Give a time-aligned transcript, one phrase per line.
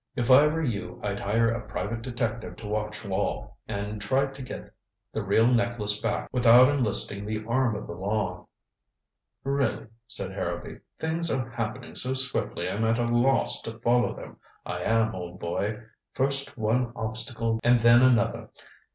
[0.15, 4.41] If I were you I'd hire a private detective to watch Wall, and try to
[4.41, 4.73] get
[5.13, 8.47] the real necklace back without enlisting the arm of the law."
[9.43, 14.37] "Really," said Harrowby, "things are happening so swiftly I'm at a loss to follow them.
[14.65, 15.83] I am, old boy.
[16.15, 18.49] First one obstacle and then another.